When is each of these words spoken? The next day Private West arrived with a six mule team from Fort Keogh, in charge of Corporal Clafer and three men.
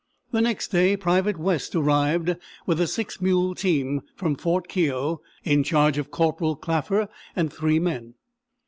The 0.31 0.41
next 0.41 0.69
day 0.69 0.97
Private 0.97 1.37
West 1.37 1.75
arrived 1.75 2.35
with 2.65 2.81
a 2.81 2.87
six 2.87 3.21
mule 3.21 3.53
team 3.53 4.01
from 4.15 4.35
Fort 4.35 4.67
Keogh, 4.67 5.21
in 5.43 5.61
charge 5.61 5.99
of 5.99 6.09
Corporal 6.09 6.55
Clafer 6.57 7.07
and 7.35 7.53
three 7.53 7.77
men. 7.77 8.15